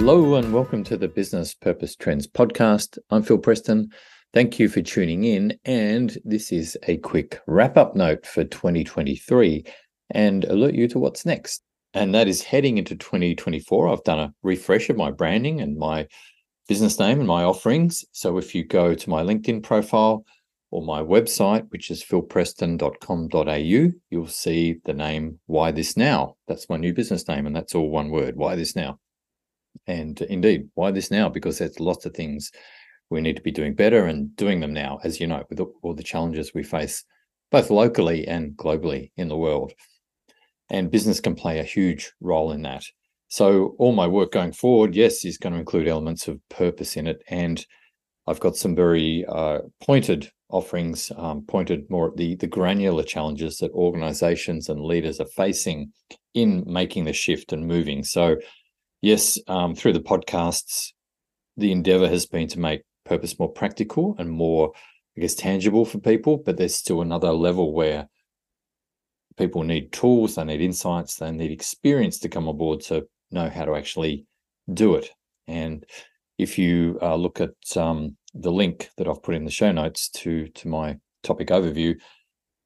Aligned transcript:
Hello 0.00 0.36
and 0.36 0.50
welcome 0.54 0.82
to 0.84 0.96
the 0.96 1.08
Business 1.08 1.52
Purpose 1.52 1.94
Trends 1.94 2.26
podcast. 2.26 2.96
I'm 3.10 3.22
Phil 3.22 3.36
Preston. 3.36 3.90
Thank 4.32 4.58
you 4.58 4.70
for 4.70 4.80
tuning 4.80 5.24
in. 5.24 5.58
And 5.66 6.16
this 6.24 6.52
is 6.52 6.74
a 6.88 6.96
quick 6.96 7.38
wrap 7.46 7.76
up 7.76 7.94
note 7.94 8.24
for 8.24 8.44
2023 8.44 9.62
and 10.12 10.44
alert 10.44 10.72
you 10.72 10.88
to 10.88 10.98
what's 10.98 11.26
next. 11.26 11.62
And 11.92 12.14
that 12.14 12.28
is 12.28 12.42
heading 12.42 12.78
into 12.78 12.96
2024. 12.96 13.88
I've 13.90 14.02
done 14.04 14.18
a 14.18 14.32
refresh 14.42 14.88
of 14.88 14.96
my 14.96 15.10
branding 15.10 15.60
and 15.60 15.76
my 15.76 16.06
business 16.66 16.98
name 16.98 17.18
and 17.18 17.28
my 17.28 17.44
offerings. 17.44 18.02
So 18.12 18.38
if 18.38 18.54
you 18.54 18.64
go 18.64 18.94
to 18.94 19.10
my 19.10 19.22
LinkedIn 19.22 19.62
profile 19.62 20.24
or 20.70 20.82
my 20.82 21.02
website, 21.02 21.66
which 21.68 21.90
is 21.90 22.02
philpreston.com.au, 22.02 23.92
you'll 24.08 24.26
see 24.26 24.76
the 24.86 24.94
name 24.94 25.40
Why 25.44 25.70
This 25.72 25.94
Now. 25.94 26.36
That's 26.48 26.70
my 26.70 26.78
new 26.78 26.94
business 26.94 27.28
name, 27.28 27.46
and 27.46 27.54
that's 27.54 27.74
all 27.74 27.90
one 27.90 28.08
word 28.08 28.36
Why 28.36 28.56
This 28.56 28.74
Now. 28.74 28.98
And 29.86 30.20
indeed, 30.22 30.68
why 30.74 30.90
this 30.90 31.10
now? 31.10 31.28
Because 31.28 31.58
there's 31.58 31.80
lots 31.80 32.06
of 32.06 32.14
things 32.14 32.50
we 33.10 33.20
need 33.20 33.36
to 33.36 33.42
be 33.42 33.50
doing 33.50 33.74
better 33.74 34.04
and 34.04 34.34
doing 34.36 34.60
them 34.60 34.72
now, 34.72 35.00
as 35.02 35.20
you 35.20 35.26
know, 35.26 35.44
with 35.50 35.60
all 35.82 35.94
the 35.94 36.02
challenges 36.02 36.52
we 36.54 36.62
face 36.62 37.04
both 37.50 37.70
locally 37.70 38.26
and 38.26 38.52
globally 38.52 39.10
in 39.16 39.28
the 39.28 39.36
world. 39.36 39.72
And 40.70 40.90
business 40.90 41.20
can 41.20 41.34
play 41.34 41.58
a 41.58 41.64
huge 41.64 42.12
role 42.20 42.52
in 42.52 42.62
that. 42.62 42.84
So, 43.28 43.74
all 43.78 43.92
my 43.92 44.06
work 44.06 44.32
going 44.32 44.52
forward, 44.52 44.94
yes, 44.94 45.24
is 45.24 45.38
going 45.38 45.52
to 45.52 45.58
include 45.58 45.88
elements 45.88 46.28
of 46.28 46.40
purpose 46.48 46.96
in 46.96 47.06
it. 47.06 47.22
And 47.28 47.64
I've 48.26 48.40
got 48.40 48.56
some 48.56 48.74
very 48.74 49.24
uh, 49.28 49.60
pointed 49.80 50.30
offerings, 50.48 51.12
um, 51.16 51.42
pointed 51.42 51.88
more 51.90 52.08
at 52.08 52.16
the, 52.16 52.36
the 52.36 52.46
granular 52.46 53.04
challenges 53.04 53.58
that 53.58 53.70
organizations 53.72 54.68
and 54.68 54.80
leaders 54.80 55.20
are 55.20 55.26
facing 55.26 55.92
in 56.34 56.64
making 56.66 57.04
the 57.04 57.12
shift 57.12 57.52
and 57.52 57.66
moving. 57.66 58.02
So, 58.04 58.36
yes, 59.00 59.38
um, 59.48 59.74
through 59.74 59.92
the 59.92 60.00
podcasts, 60.00 60.92
the 61.56 61.72
endeavor 61.72 62.08
has 62.08 62.26
been 62.26 62.48
to 62.48 62.60
make 62.60 62.82
purpose 63.04 63.38
more 63.38 63.52
practical 63.52 64.14
and 64.18 64.30
more, 64.30 64.72
I 65.16 65.20
guess, 65.20 65.34
tangible 65.34 65.84
for 65.84 65.98
people. 65.98 66.38
But 66.38 66.56
there's 66.56 66.74
still 66.74 67.02
another 67.02 67.32
level 67.32 67.72
where 67.72 68.08
people 69.36 69.62
need 69.62 69.92
tools, 69.92 70.34
they 70.34 70.44
need 70.44 70.60
insights, 70.60 71.16
they 71.16 71.30
need 71.30 71.50
experience 71.50 72.18
to 72.20 72.28
come 72.28 72.48
aboard 72.48 72.80
to 72.82 73.06
know 73.30 73.48
how 73.48 73.64
to 73.64 73.74
actually 73.74 74.26
do 74.72 74.94
it. 74.94 75.10
And 75.46 75.84
if 76.38 76.58
you 76.58 76.98
uh, 77.02 77.16
look 77.16 77.40
at 77.40 77.76
um, 77.76 78.16
the 78.34 78.52
link 78.52 78.90
that 78.96 79.08
I've 79.08 79.22
put 79.22 79.34
in 79.34 79.44
the 79.44 79.50
show 79.50 79.72
notes 79.72 80.08
to 80.10 80.48
to 80.48 80.68
my 80.68 80.98
topic 81.22 81.48
overview, 81.48 81.96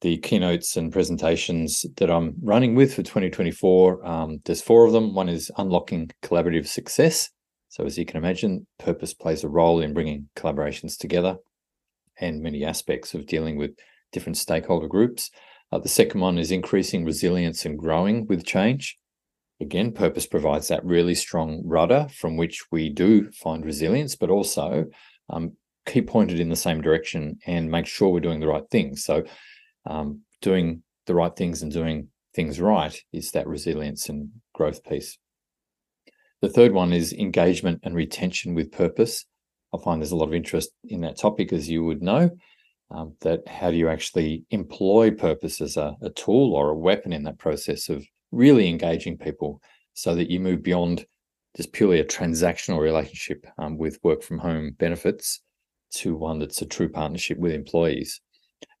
the 0.01 0.17
keynotes 0.17 0.77
and 0.77 0.91
presentations 0.91 1.85
that 1.97 2.11
I'm 2.11 2.35
running 2.41 2.75
with 2.75 2.93
for 2.93 3.03
2024. 3.03 4.05
Um, 4.05 4.41
there's 4.45 4.61
four 4.61 4.85
of 4.85 4.93
them. 4.93 5.13
One 5.13 5.29
is 5.29 5.51
unlocking 5.57 6.11
collaborative 6.21 6.67
success. 6.67 7.29
So, 7.69 7.85
as 7.85 7.97
you 7.97 8.05
can 8.05 8.17
imagine, 8.17 8.67
purpose 8.79 9.13
plays 9.13 9.43
a 9.43 9.49
role 9.49 9.81
in 9.81 9.93
bringing 9.93 10.29
collaborations 10.35 10.97
together 10.97 11.37
and 12.19 12.41
many 12.41 12.63
aspects 12.63 13.13
of 13.13 13.25
dealing 13.25 13.57
with 13.57 13.71
different 14.11 14.37
stakeholder 14.37 14.87
groups. 14.87 15.31
Uh, 15.71 15.79
the 15.79 15.89
second 15.89 16.21
one 16.21 16.37
is 16.37 16.51
increasing 16.51 17.03
resilience 17.03 17.65
and 17.65 17.77
growing 17.77 18.27
with 18.27 18.45
change. 18.45 18.97
Again, 19.59 19.91
purpose 19.91 20.25
provides 20.25 20.67
that 20.67 20.85
really 20.85 21.15
strong 21.15 21.61
rudder 21.65 22.07
from 22.13 22.37
which 22.37 22.63
we 22.71 22.89
do 22.89 23.31
find 23.31 23.65
resilience, 23.65 24.15
but 24.15 24.29
also 24.29 24.85
um, 25.29 25.53
keep 25.85 26.07
pointed 26.07 26.39
in 26.39 26.49
the 26.49 26.55
same 26.55 26.81
direction 26.81 27.39
and 27.45 27.71
make 27.71 27.87
sure 27.87 28.09
we're 28.09 28.19
doing 28.19 28.39
the 28.39 28.47
right 28.47 28.69
things. 28.69 29.03
So, 29.03 29.23
um, 29.85 30.21
doing 30.41 30.83
the 31.05 31.15
right 31.15 31.35
things 31.35 31.61
and 31.61 31.71
doing 31.71 32.09
things 32.33 32.59
right 32.59 32.99
is 33.13 33.31
that 33.31 33.47
resilience 33.47 34.09
and 34.09 34.29
growth 34.53 34.83
piece. 34.83 35.17
The 36.41 36.49
third 36.49 36.73
one 36.73 36.93
is 36.93 37.13
engagement 37.13 37.79
and 37.83 37.95
retention 37.95 38.53
with 38.53 38.71
purpose. 38.71 39.25
I 39.73 39.77
find 39.83 40.01
there's 40.01 40.11
a 40.11 40.15
lot 40.15 40.27
of 40.27 40.33
interest 40.33 40.71
in 40.83 41.01
that 41.01 41.17
topic, 41.17 41.53
as 41.53 41.69
you 41.69 41.83
would 41.83 42.01
know. 42.01 42.29
Um, 42.91 43.15
that 43.21 43.47
how 43.47 43.71
do 43.71 43.77
you 43.77 43.89
actually 43.89 44.45
employ 44.51 45.09
purpose 45.09 45.59
as 45.59 45.75
a, 45.75 45.95
a 46.03 46.11
tool 46.11 46.53
or 46.53 46.69
a 46.69 46.77
weapon 46.77 47.13
in 47.13 47.23
that 47.23 47.39
process 47.39 47.89
of 47.89 48.05
really 48.31 48.69
engaging 48.69 49.17
people 49.17 49.59
so 49.95 50.13
that 50.13 50.29
you 50.29 50.39
move 50.39 50.61
beyond 50.61 51.05
just 51.57 51.73
purely 51.73 51.99
a 51.99 52.05
transactional 52.05 52.79
relationship 52.79 53.47
um, 53.57 53.77
with 53.77 53.97
work 54.03 54.21
from 54.21 54.37
home 54.37 54.75
benefits 54.77 55.41
to 55.93 56.15
one 56.15 56.37
that's 56.37 56.61
a 56.61 56.65
true 56.65 56.89
partnership 56.89 57.39
with 57.39 57.53
employees. 57.53 58.21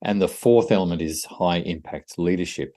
And 0.01 0.21
the 0.21 0.27
fourth 0.27 0.71
element 0.71 1.01
is 1.01 1.25
high 1.25 1.57
impact 1.57 2.17
leadership. 2.17 2.75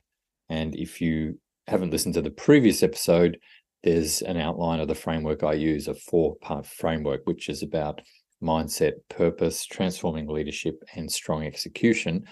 And 0.49 0.75
if 0.75 1.01
you 1.01 1.39
haven't 1.67 1.91
listened 1.91 2.15
to 2.15 2.23
the 2.23 2.31
previous 2.31 2.83
episode, 2.83 3.39
there's 3.85 4.23
an 4.23 4.37
outline 4.37 4.81
of 4.81 4.89
the 4.89 4.95
framework 4.95 5.43
I 5.43 5.53
use, 5.53 5.89
a 5.89 5.95
four 5.95 6.37
part 6.37 6.67
framework, 6.67 7.23
which 7.27 7.49
is 7.49 7.63
about 7.63 8.01
mindset, 8.43 8.93
purpose, 9.09 9.65
transforming 9.67 10.29
leadership, 10.29 10.83
and 10.95 11.11
strong 11.11 11.45
execution. 11.45 12.25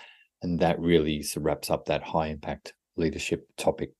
And 0.42 0.58
that 0.60 0.78
really 0.80 1.24
wraps 1.36 1.70
up 1.70 1.86
that 1.86 2.02
high 2.02 2.28
impact 2.28 2.74
leadership 2.96 3.46
topic. 3.56 3.90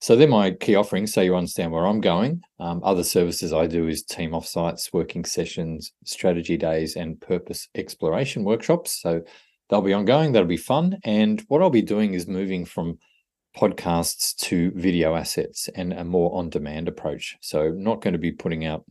So 0.00 0.16
they're 0.16 0.28
my 0.28 0.52
key 0.52 0.76
offerings, 0.76 1.12
so 1.12 1.20
you 1.20 1.36
understand 1.36 1.72
where 1.72 1.86
I'm 1.86 2.00
going. 2.00 2.40
Um, 2.58 2.80
other 2.82 3.04
services 3.04 3.52
I 3.52 3.66
do 3.66 3.86
is 3.86 4.02
team 4.02 4.30
offsites, 4.30 4.94
working 4.94 5.26
sessions, 5.26 5.92
strategy 6.06 6.56
days, 6.56 6.96
and 6.96 7.20
purpose 7.20 7.68
exploration 7.74 8.42
workshops. 8.42 8.98
So 9.02 9.20
they'll 9.70 9.80
be 9.80 9.94
ongoing. 9.94 10.32
That'll 10.32 10.48
be 10.48 10.56
fun. 10.56 10.98
And 11.04 11.40
what 11.48 11.62
I'll 11.62 11.70
be 11.70 11.82
doing 11.82 12.14
is 12.14 12.26
moving 12.26 12.64
from 12.64 12.98
podcasts 13.56 14.36
to 14.36 14.70
video 14.72 15.14
assets 15.14 15.68
and 15.74 15.92
a 15.92 16.04
more 16.04 16.36
on 16.36 16.50
demand 16.50 16.88
approach. 16.88 17.36
So, 17.40 17.70
not 17.70 18.02
going 18.02 18.12
to 18.12 18.18
be 18.18 18.32
putting 18.32 18.66
out 18.66 18.84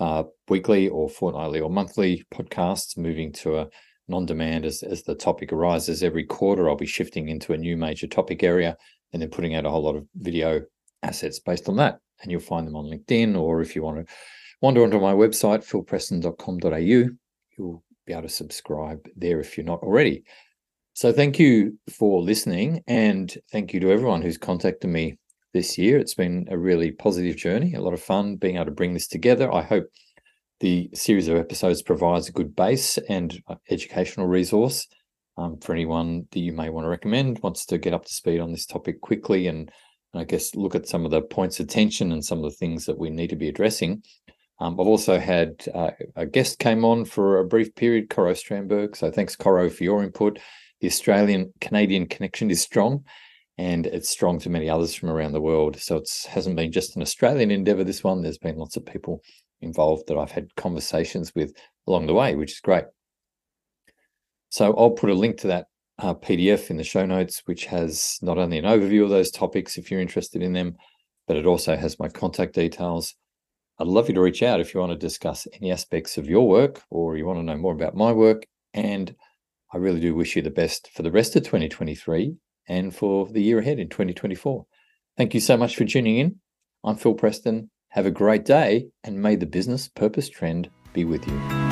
uh, 0.00 0.24
weekly 0.48 0.88
or 0.88 1.08
fortnightly 1.08 1.60
or 1.60 1.70
monthly 1.70 2.24
podcasts, 2.32 2.96
moving 2.96 3.32
to 3.32 3.58
a 3.58 3.68
non 4.08 4.26
demand 4.26 4.64
as, 4.64 4.82
as 4.82 5.02
the 5.02 5.14
topic 5.14 5.52
arises. 5.52 6.02
Every 6.02 6.24
quarter, 6.24 6.68
I'll 6.68 6.76
be 6.76 6.86
shifting 6.86 7.28
into 7.28 7.52
a 7.52 7.58
new 7.58 7.76
major 7.76 8.06
topic 8.06 8.42
area 8.42 8.76
and 9.12 9.20
then 9.20 9.30
putting 9.30 9.54
out 9.54 9.66
a 9.66 9.70
whole 9.70 9.82
lot 9.82 9.96
of 9.96 10.06
video 10.16 10.62
assets 11.02 11.38
based 11.38 11.68
on 11.68 11.76
that. 11.76 11.98
And 12.22 12.30
you'll 12.30 12.40
find 12.40 12.66
them 12.66 12.76
on 12.76 12.86
LinkedIn, 12.86 13.38
or 13.38 13.60
if 13.60 13.76
you 13.76 13.82
want 13.82 14.06
to 14.06 14.14
wander 14.62 14.82
onto 14.82 14.98
my 14.98 15.12
website, 15.12 15.64
philpreston.com.au, 15.64 17.16
you'll 17.58 17.82
be 18.06 18.12
able 18.12 18.22
to 18.22 18.28
subscribe 18.28 19.06
there 19.16 19.40
if 19.40 19.56
you're 19.56 19.66
not 19.66 19.82
already. 19.82 20.24
So 20.94 21.12
thank 21.12 21.38
you 21.38 21.78
for 21.90 22.22
listening, 22.22 22.82
and 22.86 23.36
thank 23.52 23.74
you 23.74 23.80
to 23.80 23.90
everyone 23.90 24.22
who's 24.22 24.38
contacted 24.38 24.88
me 24.88 25.18
this 25.52 25.76
year. 25.76 25.98
It's 25.98 26.14
been 26.14 26.46
a 26.50 26.56
really 26.56 26.92
positive 26.92 27.36
journey, 27.36 27.74
a 27.74 27.82
lot 27.82 27.92
of 27.92 28.00
fun 28.00 28.36
being 28.36 28.56
able 28.56 28.66
to 28.66 28.70
bring 28.70 28.94
this 28.94 29.08
together. 29.08 29.52
I 29.52 29.62
hope 29.62 29.86
the 30.60 30.88
series 30.94 31.28
of 31.28 31.36
episodes 31.36 31.82
provides 31.82 32.28
a 32.28 32.32
good 32.32 32.56
base 32.56 32.96
and 33.10 33.38
educational 33.68 34.26
resource 34.26 34.86
um, 35.36 35.58
for 35.58 35.72
anyone 35.72 36.26
that 36.30 36.40
you 36.40 36.52
may 36.52 36.70
want 36.70 36.86
to 36.86 36.90
recommend, 36.90 37.40
wants 37.40 37.66
to 37.66 37.78
get 37.78 37.92
up 37.92 38.04
to 38.06 38.14
speed 38.14 38.40
on 38.40 38.52
this 38.52 38.64
topic 38.64 39.00
quickly 39.02 39.48
and, 39.48 39.70
and 40.14 40.20
I 40.22 40.24
guess 40.24 40.54
look 40.54 40.74
at 40.74 40.88
some 40.88 41.04
of 41.04 41.10
the 41.10 41.20
points 41.20 41.60
of 41.60 41.68
tension 41.68 42.12
and 42.12 42.24
some 42.24 42.38
of 42.38 42.44
the 42.44 42.56
things 42.56 42.86
that 42.86 42.98
we 42.98 43.10
need 43.10 43.28
to 43.30 43.36
be 43.36 43.48
addressing. 43.48 44.02
Um, 44.58 44.80
I've 44.80 44.86
also 44.86 45.18
had 45.18 45.64
uh, 45.74 45.90
a 46.14 46.24
guest 46.24 46.58
came 46.58 46.84
on 46.84 47.04
for 47.04 47.38
a 47.38 47.44
brief 47.44 47.74
period, 47.74 48.08
Coro 48.08 48.32
Strandberg. 48.32 48.96
So 48.96 49.10
thanks, 49.10 49.36
Coro, 49.36 49.68
for 49.68 49.84
your 49.84 50.02
input. 50.02 50.38
The 50.80 50.86
Australian 50.86 51.52
Canadian 51.60 52.06
connection 52.06 52.50
is 52.50 52.62
strong, 52.62 53.04
and 53.58 53.86
it's 53.86 54.08
strong 54.08 54.38
to 54.40 54.50
many 54.50 54.68
others 54.70 54.94
from 54.94 55.10
around 55.10 55.32
the 55.32 55.40
world. 55.40 55.78
So 55.78 55.96
it 55.96 56.08
hasn't 56.28 56.56
been 56.56 56.72
just 56.72 56.96
an 56.96 57.02
Australian 57.02 57.50
endeavour. 57.50 57.84
This 57.84 58.02
one, 58.02 58.22
there's 58.22 58.38
been 58.38 58.56
lots 58.56 58.76
of 58.76 58.86
people 58.86 59.22
involved 59.60 60.08
that 60.08 60.18
I've 60.18 60.30
had 60.30 60.54
conversations 60.56 61.34
with 61.34 61.54
along 61.86 62.06
the 62.06 62.14
way, 62.14 62.34
which 62.34 62.52
is 62.52 62.60
great. 62.60 62.84
So 64.48 64.74
I'll 64.76 64.90
put 64.90 65.10
a 65.10 65.14
link 65.14 65.38
to 65.38 65.48
that 65.48 65.66
uh, 65.98 66.14
PDF 66.14 66.70
in 66.70 66.76
the 66.76 66.84
show 66.84 67.04
notes, 67.04 67.42
which 67.46 67.66
has 67.66 68.18
not 68.22 68.38
only 68.38 68.58
an 68.58 68.64
overview 68.64 69.04
of 69.04 69.10
those 69.10 69.30
topics 69.30 69.76
if 69.76 69.90
you're 69.90 70.00
interested 70.00 70.42
in 70.42 70.52
them, 70.52 70.76
but 71.26 71.36
it 71.36 71.46
also 71.46 71.76
has 71.76 71.98
my 71.98 72.08
contact 72.08 72.54
details 72.54 73.14
I'd 73.78 73.86
love 73.86 74.08
you 74.08 74.14
to 74.14 74.20
reach 74.22 74.42
out 74.42 74.60
if 74.60 74.72
you 74.72 74.80
want 74.80 74.92
to 74.92 74.98
discuss 74.98 75.46
any 75.52 75.70
aspects 75.70 76.16
of 76.16 76.26
your 76.26 76.48
work 76.48 76.82
or 76.90 77.16
you 77.16 77.26
want 77.26 77.38
to 77.38 77.42
know 77.42 77.56
more 77.56 77.74
about 77.74 77.94
my 77.94 78.10
work. 78.10 78.46
And 78.72 79.14
I 79.72 79.76
really 79.76 80.00
do 80.00 80.14
wish 80.14 80.34
you 80.34 80.42
the 80.42 80.50
best 80.50 80.90
for 80.94 81.02
the 81.02 81.10
rest 81.10 81.36
of 81.36 81.42
2023 81.42 82.36
and 82.68 82.94
for 82.94 83.26
the 83.28 83.42
year 83.42 83.58
ahead 83.58 83.78
in 83.78 83.88
2024. 83.88 84.66
Thank 85.16 85.34
you 85.34 85.40
so 85.40 85.56
much 85.56 85.76
for 85.76 85.84
tuning 85.84 86.18
in. 86.18 86.36
I'm 86.84 86.96
Phil 86.96 87.14
Preston. 87.14 87.70
Have 87.90 88.06
a 88.06 88.10
great 88.10 88.44
day 88.44 88.88
and 89.04 89.20
may 89.20 89.36
the 89.36 89.46
business 89.46 89.88
purpose 89.88 90.28
trend 90.30 90.70
be 90.94 91.04
with 91.04 91.26
you. 91.26 91.65